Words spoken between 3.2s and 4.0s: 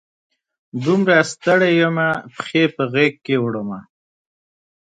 کې وړمه